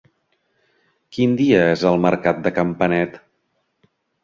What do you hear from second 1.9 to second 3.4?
el mercat de Campanet?